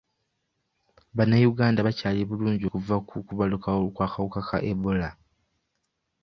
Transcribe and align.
Bannayuganda 1.15 1.85
bakyali 1.87 2.21
bulungi 2.29 2.63
okuva 2.65 2.95
ku 3.07 3.15
kubalukawo 3.27 3.81
kw'akawuka 3.95 4.39
ka 4.49 4.57
ebola. 4.71 5.09